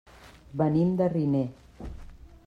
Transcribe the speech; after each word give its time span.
Venim 0.61 0.95
de 1.01 1.09
Riner. 1.13 1.43